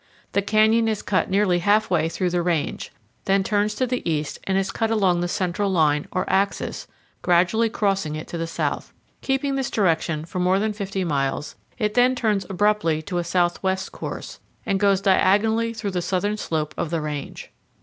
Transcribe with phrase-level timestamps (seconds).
[0.31, 2.91] The canyon is cut nearly halfway through the range,
[3.25, 6.87] then turns to the east and is cut along the central line, or axis,
[7.21, 8.93] gradually crossing it to the south.
[9.21, 13.91] Keeping this direction for more than 50 miles, it then turns abruptly to a southwest
[13.91, 17.51] course, and goes diagonally through the southern slope of the range.